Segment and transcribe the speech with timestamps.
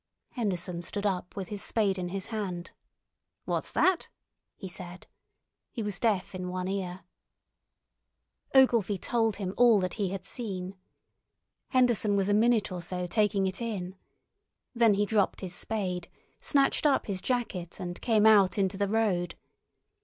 [0.31, 2.71] Henderson stood up with his spade in his hand.
[3.45, 4.07] "What's that?"
[4.55, 5.05] he said.
[5.69, 7.01] He was deaf in one ear.
[8.55, 10.75] Ogilvy told him all that he had seen.
[11.67, 13.95] Henderson was a minute or so taking it in.
[14.73, 16.09] Then he dropped his spade,
[16.39, 19.35] snatched up his jacket, and came out into the road.